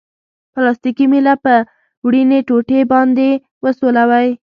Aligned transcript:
پلاستیکي 0.53 1.05
میله 1.11 1.33
په 1.43 1.53
وړیني 2.05 2.39
ټوټې 2.47 2.79
باندې 2.91 3.29
وسولوئ. 3.63 4.27